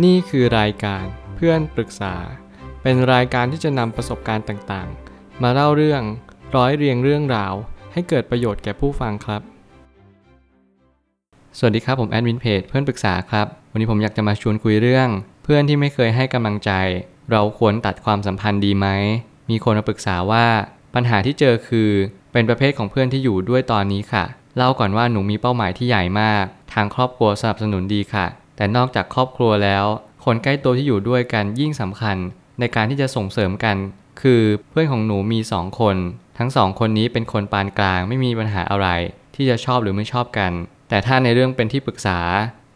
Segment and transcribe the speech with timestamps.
[0.00, 1.04] นี่คือรายการ
[1.36, 2.14] เพื่อนปรึกษา
[2.82, 6.02] เป็นรายการที่จะนำประสบการณ์ต่างๆ มาเล่าเรื่อง
[6.56, 7.54] ร้อยเรียงเรื่องราว
[7.92, 9.42] ให้เกิดประโยชน์แก่ผู้ฟังครับ
[11.58, 15.08] สวัสดีครับผมแอดมินเพจเพื่อนปรึกษาครับ วันนี้ผมอยากจะมาชวนคุยเรื่อง
[15.44, 16.70] เพื่อนที่ไม่เคยให้กำลังใจ
[17.30, 18.86] เราควรตัดความสัมพันธ์ดีไหม
[19.50, 20.46] มีคนมาปรึกษาว่า
[20.94, 21.90] ปัญหาที่เจอคือ
[22.32, 24.24] เป็นประเภทของเพื่อนที่อยู่ด้วยตอนนี้ค่ะ
[24.56, 29.84] เล่าก่อนว่าหนูมีเป้าหมายที่ใหญ่มาก ทางครอบครัวสนับสนุนดีค่ะ แต่นอกจากครอบครัวแล้ว
[30.24, 32.16] คนใกล้ตัวที่อยู่ด้วยกันยิ่งสำคัญ
[32.60, 33.76] ในการที่จะส่งเสริมกัน
[34.22, 35.96] คือเพื่อนของหนูมีสองคน
[36.38, 38.88] ทั้งสองคนนี้เป็นคนปานกลางไม่มีปัญหาอะไร
[39.34, 40.52] ที่จะชอบหรือไม่ชอบกัน
[40.88, 42.18] แต่ถ้าในเรื่องเป็นที่ปรึกษา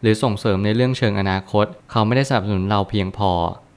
[0.01, 3.31] หรือส่งเสริมในเรื่องเชิงอนาคต เขาไม่ได้สนับสนุนเราเพียงพอ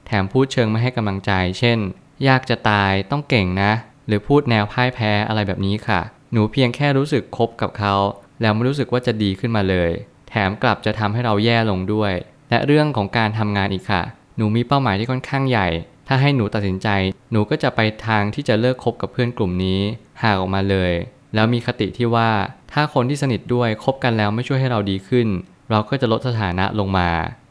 [0.07, 1.79] แถมพูดเชิงไม่ให้กำลังใจ เช่น
[2.27, 3.71] ยากจะตายต้องเก่งนะ
[4.07, 7.95] หรือพูดแนวพ่ายแพ้อะไรแบบนี้ค่ะ หนูเพียงแค่รู้สึกคบกับเขา
[8.41, 9.91] แล้วไม่รู้สึกว่าจะดีขึ้นมาเลย
[10.31, 12.13] แถมกลับจะทำให้เราแย่ลงด้วย
[12.49, 14.01] และเรื่องของการทำงานอีกค่ะ
[14.37, 15.67] หนูมีเป้าหมายที่ค่อนข้างใหญ่
[16.07, 16.87] ถ้าให้หนูตัดสินใจ
[17.31, 19.79] หนูก็จะไปทางที่จะเลิกคบกับเพื่อนกลุ่มนี้
[20.21, 20.91] ห่างออกมาเลย
[21.35, 22.29] แล้วมีคติที่ว่า
[22.73, 25.27] ถ้าคนที่สนิทด้วยคบกันแล้วไม่ช่วยให้เราดีขึ้น
[25.69, 27.09] เราก็จะลดสถานะลงมา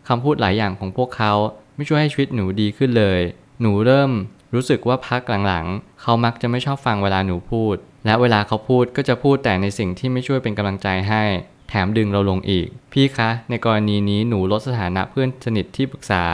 [0.09, 1.33] คำพูดหลายอย่างของพวกเขา
[1.77, 3.21] ไม่ช่วยให้ชีวิตหนูดีขึ้นเลย
[3.61, 4.11] หนูเริ่ม
[4.55, 11.23] รู้สึกว่าพักหลังๆ เขามักจะไม่ชอบฟังเวลาหนูพูด และเวลาเขาพูดก็จะพูดแต่ในสิ่งที่ไม่ช่วยเป็นกำลังใจให้
[11.71, 16.25] แถมดึงเราลงอีก พี่คะ ในกรณีนี้หนูลดสถานะเพื่อนสนิทที่ปรึกษา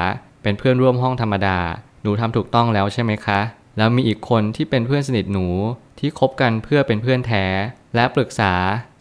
[0.42, 1.58] เป็นเพื่อนร่วมห้องธรรมดา
[2.02, 3.40] หนูทำถูกต้องแล้วใช่ไหมคะ
[3.78, 5.46] แล้วมีอีกคนที่เป็นเพื่อนสนิทหนู
[5.98, 7.44] ที่คบกันเพื่อเป็นเพื่อนแท้
[7.94, 8.52] และปรึกษา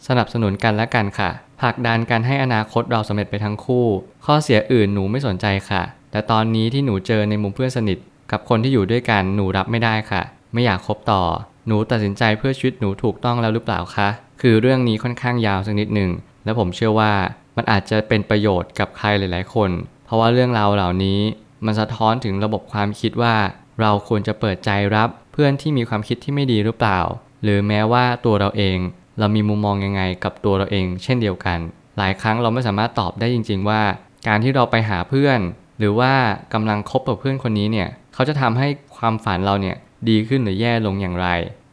[0.06, 3.86] สนับสนุนกันและกันค่ะผลักดันกันให้อนาคตเราสำเร็จไปทั้งคู่
[4.26, 7.98] ข้อเสียอื่นหนูไม่สนใจค่ะ แต่ตอนนี้ที่หนูเจอในมุมเพื่อนสนิท
[8.30, 11.22] กับคนที่อยู่ด้วยกันหนูรับไม่ได้ค่ะ ไม่อยากคบต่อ
[11.66, 14.08] หนูตัดสินใจเพื่อชีวิตหนูถูกต้องแล้วหรือเปล่าคะ
[14.40, 16.10] คือเรื่องนี้ค่อนข้างยาวสักนิดหนึ่ง
[16.44, 17.12] และผมเชื่อว่า
[17.56, 19.70] มันอาจจะเป็นประโยชน์กับใครหลาย ๆ คน
[20.04, 21.20] เพราะว่าเรื่องราวเหล่านี้
[21.66, 23.34] มันสะท้อนถึงระบบความคิดว่า
[23.80, 27.00] เราควรจะเปิดใจรับเพื่อนที่มีความคิดที่ไม่ดีหรือเปล่า
[27.42, 28.78] หรือแม้ว่าตัวเราเอง
[29.18, 31.58] เรามีมุมมองยังไงกับตัวเราเอง เช่นเดียวกัน
[31.98, 33.82] หลายครั้งเราไม่สามารถตอบได้จริง ๆ ว่า
[34.28, 35.40] การที่เราไปหาเพื่อน
[35.78, 36.12] หรือว่า
[36.54, 39.76] กำลังคบกับเพื่อนคนนี้เนี่ยเขาจะทำให้ความฝันเราเนี่ย
[40.08, 41.28] ดีขึ้นหรือแย่ลงอย่างไร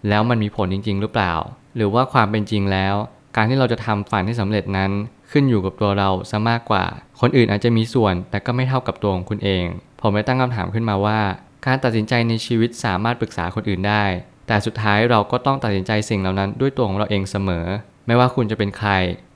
[0.09, 1.33] แล้วมันมีผลจริง ๆ หรือเปล่า
[1.75, 2.95] หรือว่าความเป็นจริงแล้ว
[3.35, 4.91] การที่เราจะทำฝันให้สำเร็จนั้น
[5.31, 6.85] ขึ้นอยู่กับตัวเราซะมากกว่า
[7.21, 9.65] คนอื่นอาจจะมีส่วน แต่ก็ไม่เท่ากับตัวของคุณเอง
[10.01, 11.19] ผมเลยตั้งคำถามขึ้นมาว่า
[11.65, 14.03] การตัดสินใจในชีวิตสามารถปรึกษาคนอื่นได้
[14.47, 17.65] แต่สุดท้ายเราก็ต้องตัดสินใจสิ่งเหล่านั้นด้วยตัวของเราเองเสมอ
[18.07, 18.91] ไม่ว่าคุณจะเป็นใคร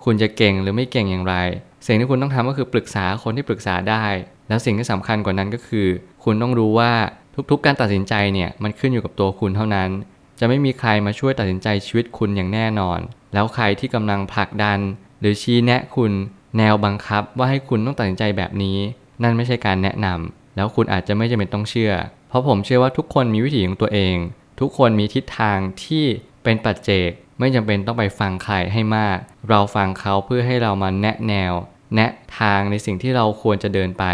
[0.05, 1.35] คุณจะเก่งหรือไม่เก่งอย่างไร
[1.87, 4.05] สิ่งที่คุณต้องทำก็คือปรึกษาคนที่ปรึกษาได้
[4.47, 5.87] แล้วสิ่งที่สำคัญกว่านั้นก็คือ
[6.23, 6.91] คุณต้องรู้ว่า
[7.51, 9.89] ทุกๆ การตัดสินใจเนี่ยมันขึ้นอยู่กับตัวคุณเท่านั้น
[10.39, 12.99] จะไม่มีใครมาช่วยตัดสินใจชีวิตคุณอย่างแน่นอน
[13.33, 14.79] แล้วใครที่กำลังผลักดัน
[15.19, 16.11] หรือชี้แนะคุณ
[16.57, 18.77] แนวบังคับว่าให้คุณต้องตัดสินใจแบบนี้
[19.23, 21.93] นั่นไม่ใช่การแนะนำแล้วคุณอาจจะไม่จำเป็นต้องเชื่อ
[22.29, 24.15] เพราะผมเชื่อว่าทุกคนมีวิถีของตัวเอง
[24.59, 26.05] ทุกคนมีทิศทางที่
[26.43, 27.09] เป็นปัจเจก
[27.39, 29.17] ไม่จำเป็นต้องไปฟังใครให้มาก
[29.49, 31.53] เราฟังเขาเพื่อให้เรามาแนะแนว
[31.95, 32.09] แนะ
[32.39, 34.05] ทางในสิ่งที่เราควรจะเดินไป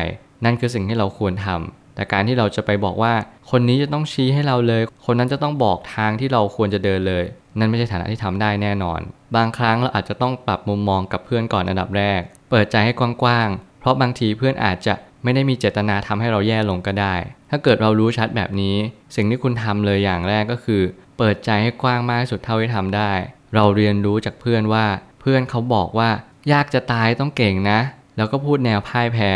[0.45, 3.13] นั่นคือสิ่งที่เราควรทำ แต่การที่เราจะไปบอกว่า
[3.51, 7.23] คนนี้จะต้องชี้ให้เราเลย คนนั้นจะต้องบอกทางที่เราควรจะเดินเลย
[7.59, 8.99] นั่นไม่ใช่ฐานะที่ทำได้แน่นอน
[9.35, 14.93] บางครั้งเราอาจจะต้องปรับมุมมองกับเพื่อนก่อนอันดับแรก เปิดใจให้กว้างๆ เพราะบางทีเพื่อนอาจจะ
[15.23, 17.15] ไม่ได้มีเจตนาทำให้เราแย่ลงก็ได้
[17.49, 18.75] ถ้าเกิดเรารู้ชัดแบบนี้
[19.15, 20.81] สิ่งที่คุณทำเลยอย่างแรกก็คือ
[21.17, 23.11] เปิดใจให้กว้างมากที่สุดเท่าที่ทำได้
[23.55, 24.85] เราเรียนรู้จากเพื่อนว่า
[25.21, 26.09] เพื่อนเขาบอกว่า
[26.53, 27.79] ยากจะตายต้องเก่งนะ
[28.17, 29.31] แล้วก็พูดแนวพ่ายแพ้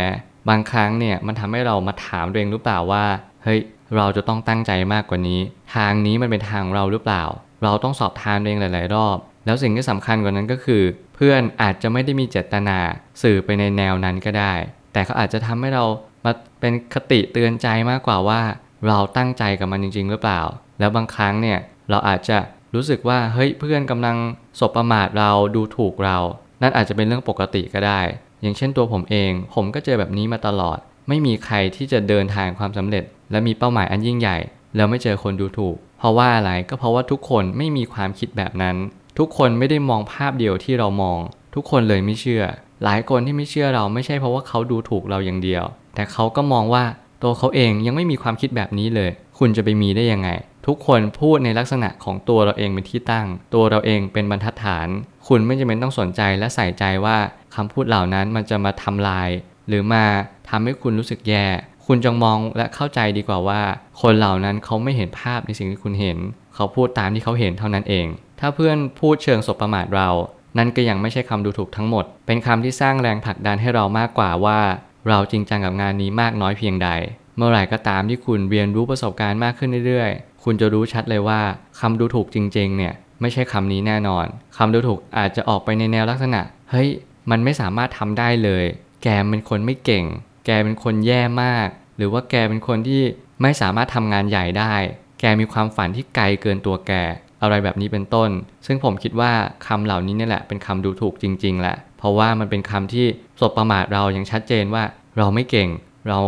[0.50, 3.06] บางครั้งเนี่ยมันทำให้เรามาถามตัวเองหรือเปล่าว่า
[3.44, 3.60] เฮ้ย
[3.96, 5.40] เราจะต้องตั้งใจมากกว่านี้
[5.76, 7.24] ทางนี้มันเป็นทางเราหรือเปล่า
[7.64, 10.84] เราต้องสอบทานตัวเองหลาย ๆ รอบ แล้วสิ่งที่สำคัญกว่านั้นก็คือ
[11.16, 12.80] เพื่อนอาจจะไม่ได้มีเจตนา
[13.22, 14.54] สื่อไปในแนวนั้นก็ได้
[14.94, 15.86] แต่เขาอาจจะทำให้เรา
[16.26, 18.42] มาเป็นคติเตือนใจมากกว่าว่า
[18.88, 20.42] เราตั้งใจกับมันจริง ๆ หรือเปล่า
[20.80, 21.60] แล้วบางครั้งเนี่ย
[21.90, 22.38] เราอาจจะ
[22.76, 24.18] รู้สึกว่าเฮ้ยเพื่อนกำลัง
[24.60, 26.18] สบประมาทเราดูถูกเรา
[26.62, 28.02] นั่นอาจจะเป็นเรื่องปกติก็ได้
[28.42, 34.38] อย่างเช่นตัวผมเอง ผมก็เจอแบบนี้มาตลอด ไม่มีใครที่จะเดินทางความสำเร็จ และมีเป้าหมายอันยิ่งใหญ่
[34.76, 38.76] แล้วไม่เจอคนดูถูก เพราะว่าอะไรก็เพราะว่าทุกคนไม่มีความคิดแบบนั้น
[39.18, 41.20] ทุกคนไม่ได้มองภาพเดียวที่เรามอง
[41.56, 42.44] ทุกคนเลยไม่เชื่อ
[42.84, 45.64] หลายคนที่ไม่เชื่อเราไม่ใช่เพราะว่าเขาดูถูกเราอย่างเดียว
[45.96, 46.84] แต่เขาก็มองว่า
[47.24, 50.30] ตัวเขาเองยังไม่มีความคิดแบบนี้เลย คุณจะไปมีได้ยังไง
[50.68, 54.88] ทุกคนพูดในลักษณะของตัวเราเองเป็นที่ตั้ง ตัวเราเองเป็นบรรทัดฐาน
[55.28, 57.18] คุณไม่จำเป็นต้องสนใจและใส่ใจว่า
[57.56, 59.30] คำพูดเหล่านั้นมันจะมาทำลาย
[59.68, 60.04] หรือมา
[60.50, 61.46] ทำให้คุณรู้สึกแย่
[61.86, 63.62] คุณจงมองและเข้าใจดีกว่าว่า
[64.02, 66.18] คนเหล่านั้นเขาไม่เห็นภาพในสิ่งที่คุณเห็น
[66.56, 68.08] เขาพูดตามที่เขาเห็นเท่านั้นเอง
[68.40, 70.10] ถ้าเพื่อนพูดเชิงสบประมาทเรา
[70.58, 74.60] นั่นก็ยังไม่ใช่คำดูถูกทั้งหมด เป็นคำที่สร้างแรงผลักดันให้เรามากกว่าว่า
[75.08, 76.90] เราจริงจังกับงานนี้มากน้อยเพียงใด
[77.38, 81.42] เมื่อไหร่ก็ตามที่คุณเรียนรู้ประสบการณ์มากขึ้นเรื่อยๆ คุณจะรู้ชัดเลยว่า
[81.80, 84.26] คำดูถูกจริง ๆ เนี่ยไม่ใช่คำนี้แน่นอน
[84.58, 86.42] คำดูถูกอาจจะออกไปในแนวลักษณะ
[86.72, 86.90] เฮ้ย
[87.32, 88.66] มันไม่สามารถทำได้เลย
[89.04, 90.06] แกเป็นคนไม่เก่ง
[90.46, 93.04] แกเป็นคนแย่มาก หรือว่าแกเป็นคนที่
[93.42, 94.74] ไม่สามารถทำงานใหญ่ได้
[95.20, 96.94] แกมีความฝันที่ไกลเกินตัวแก
[97.42, 98.30] อะไรแบบนี้เป็นต้น
[98.66, 99.32] ซึ่งผมคิดว่า
[99.68, 103.06] คำเหล่านี้นี่แหละเป็นคำดูถูกจริงๆแหละ เพราะว่ามันเป็นคำที่
[103.40, 104.84] สบประมาทเราอย่างชัดเจนว่า
[105.18, 105.70] เราไม่เก่ง
[106.08, 106.20] เรา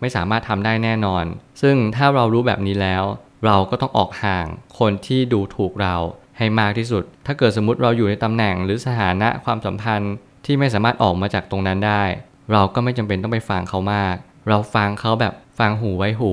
[0.00, 1.24] ไม่สามารถทำได้แน่นอน
[1.62, 3.04] ซึ่งถ้าเรารู้แบบนี้แล้ว
[3.46, 4.46] เราก็ต้องออกห่าง
[4.78, 5.96] คนที่ดูถูกเรา
[6.38, 10.14] ให้มากที่สุด ถ้าเกิดสมมติเราอยู่ในตำแหน่งหรือสถานะความสัมพันธ์
[10.48, 12.02] ที่ไม่สามารถออกมาจากตรงนั้นได้
[12.52, 14.14] เราก็ไม่จำเป็นต้องไปฟังเขามาก
[14.48, 16.32] เราฟังเขาแบบฟังหูไว้หู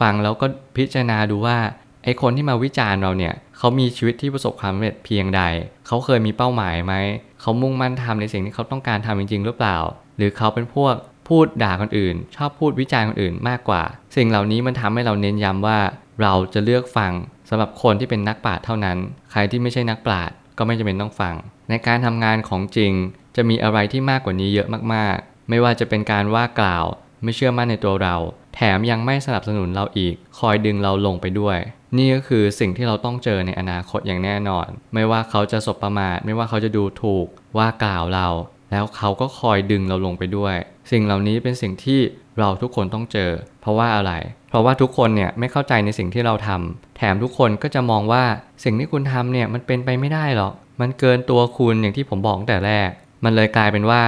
[0.00, 0.46] ฟังแล้วก็
[0.76, 1.58] พิจารณาดูว่า
[2.04, 5.42] ไอคนที่มาวิจารณ์เราเนี่ยเขามีชีวิตที่ประสบความสำเร็จเพียงใด
[5.86, 6.94] เขาเคยมีเป้าหมายไหม
[7.40, 9.76] เขามุ่งมั่นทำในสิ่งที่เขาต้องการทำจริง ๆ หรือเปล่า
[10.16, 10.94] หรือเขาเป็นพวก
[11.28, 13.82] พูดด่าคนอื่น ชอบพูดวิจารณ์คนอื่นมากกว่า
[14.16, 15.78] สิ่งเหล่านี้มันทำให้เราเน้นย้ำว่า
[16.22, 17.12] เราจะเลือกฟัง
[17.48, 18.98] สำหรับคนที่เป็นนักปราชญ์เท่านั้น
[19.30, 21.34] ใครที่ไม่ใช่นักปราชญ์ก็ไม่จำเป็นต้องฟัง
[21.68, 22.92] ในการทำงานของจริง
[23.36, 26.84] จะมีอะไรที่มากกว่านี้เยอะมากๆ ไม่ว่าจะเป็นการว่ากล่าว
[27.22, 28.16] ไม่เชื่อมั่นในตัวเรา
[28.54, 31.58] แถมยังไม่สนับสนุนเราอีก คอยดึงเราลงไปด้วย
[31.96, 37.26] นี่ก็คือสิ่งที่เราต้องเจอในอนาคตอย่างแน่นอน ไม่ว่าเขาจะสบประมาท ไม่ว่าเขาจะดูถูก
[37.58, 38.28] ว่ากล่าวเรา
[38.70, 40.54] แล้วเขาก็คอยดึงเราลงไปด้วย
[40.90, 42.00] สิ่งเหล่านี้เป็นสิ่งที่
[42.38, 44.12] เราทุกคนต้องเจอ เพราะว่าอะไร
[44.48, 48.24] เพราะว่าทุกคนเนี่ยไม่เข้าใจในสิ่งที่เราทำแถมทุกคนก็จะมองว่า
[48.64, 52.90] สิ่งที่คุณทำเนี่ยมันเป็นไปไม่ได้หรอก มันเกินตัวคุณอย่างที่ผมบอกตั้งแต่แรก
[53.24, 54.02] มันเลยกลายเป็นว่า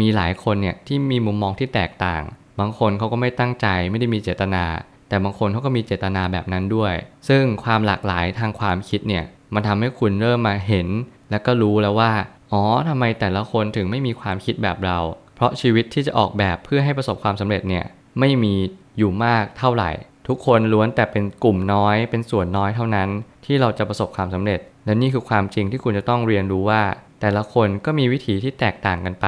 [0.00, 2.22] มีหลายคนเนี่ยที่มีมุมมองที่แตกต่าง
[2.60, 4.64] บางคนเขาก็ไม่ตั้งใจไม่ได้มีเจตนา
[5.08, 6.94] แต่บางคนเขาก็มีเจตนาแบบนั้นด้วย
[7.28, 9.24] ซึ่งความหลากหลายทางความคิดเนี่ย
[9.54, 10.88] มันทำให้คุณเริ่มมาเห็น
[11.30, 12.12] และก็รู้แล้วว่า
[12.52, 14.98] อ๋อทำไมแต่ละคนถึงไม่มีความคิดแบบเรา
[15.34, 17.84] เพราะชีวิตที่จะออกแบบเพื่อให้ประสบความสำเร็จเนี่ย
[18.20, 18.54] ไม่มี
[18.98, 19.90] อยู่มากเท่าไหร่
[20.28, 23.08] ทุกคนล้วนแต่เป็นกลุ่มน้อย เป็นส่วนน้อยเท่านั้น
[23.44, 26.82] ที่เราจะประสบความสำเร็จ และนี่คือความจริงที่คุณจะต้องเรียนรู้ว่า
[27.22, 29.26] แต่ละคนก็มีวิถีที่แตกต่างกันไป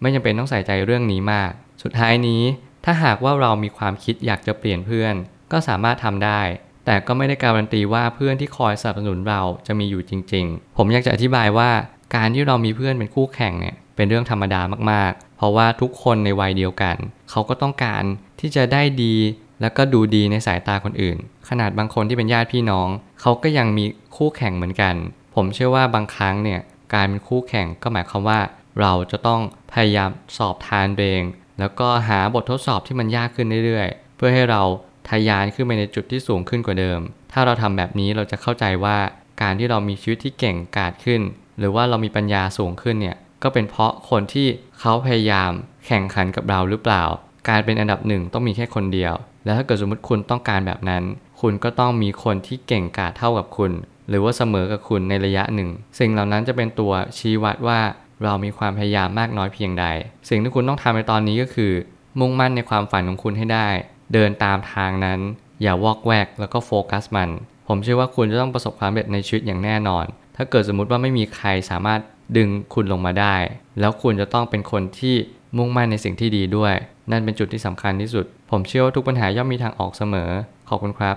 [0.00, 1.50] ไม่จำเป็นต้องใส่ใจเรื่องนี้มาก
[1.82, 2.42] สุดท้ายนี้
[2.84, 5.14] ถ้าหากว่าเรามีความคิดอยากจะเปลี่ยนเพื่อน
[5.52, 6.40] ก็สามารถทำได้
[6.86, 11.70] แต่ก็ไม่ได้การันตีว่าเพื่อนที่คอยสนับสนุนเราจะมีอยู่จริง ๆ ผมอยากจะอธิบายว่า
[12.16, 14.60] การที่เรามีเพื่อนเป็นคู่แข่งเนี่ยเป็นเรื่องธรรมดา
[14.90, 16.96] มากๆ เพราะว่าทุกคนในวัยเดียวกัน
[17.30, 18.02] เขาก็ต้องการ
[18.40, 19.16] ที่จะได้ดี
[19.60, 22.88] แล้วก็ดูดีในสายตาคนอื่น ขนาดบางคนที่เป็นญาติพี่น้อง
[23.20, 23.84] เขาก็ยังมี
[24.16, 24.94] คู่แข่งเหมือนกัน
[25.34, 26.60] ผมเชื่อว่าบางครั้งเนี่ย
[26.94, 28.40] การเป็นคู่แข่งก็หมายความว่า
[28.80, 29.40] เราจะต้อง
[29.72, 31.24] พยายามสอบทานตัวเอง
[31.58, 34.62] แล้วก็หาบททดสอบที่มันยากขึ้นเรื่อยๆ เพื่อให้เรา
[35.08, 37.00] ทะยานขึ้นไปในจุดที่สูงขึ้นกว่าเดิม
[37.32, 38.98] ถ้าเราทำแบบนี้เราจะเข้าใจว่า
[39.42, 41.20] การที่เรามีชีวิตที่เก่งกาจขึ้น
[41.58, 44.48] หรือว่าเรามีปัญญาสูงขึ้นเนี่ยก็เป็นเพราะคนที่
[44.80, 45.50] เขาพยายาม
[45.86, 47.04] แข่งขันกับเราหรือเปล่า
[47.48, 49.14] การเป็นอันดับหนึ่งต้องมีแค่คนเดียว
[49.44, 51.02] แล้วถ้าเกิดสมมติคุณต้องการแบบนั้น
[51.40, 53.72] คุณก็ต้องมีคนที่เก่งกาจเท่ากับคุณ
[54.10, 57.80] หรือว่าเสมอกับคุณในระยะหนึ่ง สิ่งเหล่านั้นจะเป็นตัวชี้วัดว่า
[58.24, 59.86] เรามีความพยายามมากน้อยเพียงใด
[60.28, 61.72] สิ่งที่คุณต้องทำในตอนนี้ก็คือ
[62.20, 63.68] มุ่งมั่นในความฝันของคุณให้ได้
[64.12, 65.20] เดินตามทางนั้น
[65.62, 67.30] อย่าวอกแวกแล้วก็โฟกัสมัน
[67.68, 70.04] ผมเชื่อว่าคุณจะต้องประสบความสำเร็จในชีวิตอย่างแน่นอน
[70.36, 72.00] ถ้าเกิดสมมุติว่าไม่มีใครสามารถ
[72.36, 73.36] ดึงคุณลงมาได้
[73.80, 75.16] แล้วคุณจะต้องเป็นคนที่
[75.56, 76.74] มุ่งมั่นในสิ่งที่ดีด้วย
[77.10, 80.30] นั่นเป็นจุดที่สำคัญที่สุด ผมเชื่อว่าทุกปัญหาย่อมมีทางออกเสมอ
[80.68, 81.16] ขอบคุณครับ